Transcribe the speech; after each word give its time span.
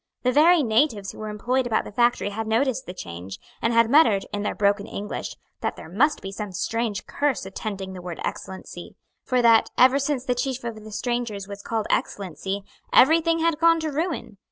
The 0.23 0.31
very 0.31 0.63
natives 0.63 1.11
who 1.11 1.19
were 1.19 1.29
employed 1.29 1.67
about 1.67 1.83
the 1.83 1.91
factory 1.91 2.31
had 2.31 2.47
noticed 2.47 2.87
the 2.87 2.93
change, 2.95 3.37
and 3.61 3.71
had 3.71 3.87
muttered, 3.87 4.25
in 4.33 4.41
their 4.41 4.55
broken 4.55 4.87
English, 4.87 5.35
that 5.59 5.75
there 5.75 5.89
must 5.89 6.21
be 6.23 6.31
some 6.31 6.53
strange 6.53 7.05
curse 7.05 7.45
attending 7.45 7.93
the 7.93 8.01
word 8.01 8.19
Excellency; 8.25 8.95
for 9.23 9.43
that, 9.43 9.69
ever 9.77 9.99
since 9.99 10.25
the 10.25 10.33
chief 10.33 10.63
of 10.63 10.83
the 10.83 10.91
strangers 10.91 11.47
was 11.47 11.61
called 11.61 11.85
Excellency, 11.91 12.63
every 12.91 13.21
thing 13.21 13.41
had 13.41 13.59
gone 13.59 13.79
to 13.81 13.91
ruin. 13.91 14.37